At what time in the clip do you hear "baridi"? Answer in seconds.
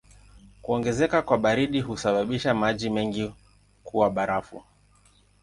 1.37-1.81